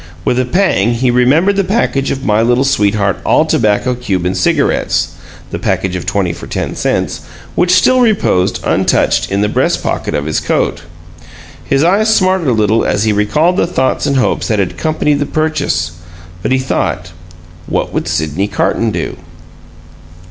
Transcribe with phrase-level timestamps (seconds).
[0.25, 5.09] With a pang he remembered the package of My Little Sweetheart All Tobacco Cuban Cigarettes
[5.51, 7.21] (the Package of Twenty for Ten Cents)
[7.53, 10.81] which still reposed, untouched, in the breast pocket of his coat.
[11.63, 15.19] His eyes smarted a little as he recalled the thoughts and hopes that had accompanied
[15.19, 15.91] the purchase;
[16.41, 17.11] but he thought,
[17.67, 19.17] "What would Sydney Carton do?"